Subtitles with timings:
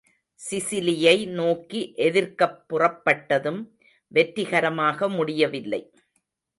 [0.39, 3.61] சிசிலியை நோக்கி எதிர்க்கப் புறப்பட்டதும்
[4.07, 5.81] வெற்றிகரமாக முடியவில்லை.